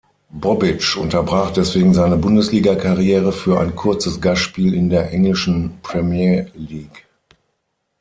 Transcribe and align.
Bobic 0.33 0.97
unterbrach 0.97 1.51
deswegen 1.51 1.93
seine 1.93 2.17
Bundesligakarriere 2.17 3.31
für 3.31 3.59
ein 3.59 3.75
kurzes 3.75 4.19
Gastspiel 4.19 4.73
in 4.73 4.89
der 4.89 5.13
englischen 5.13 5.77
Premier 5.83 6.49
League. 6.55 7.05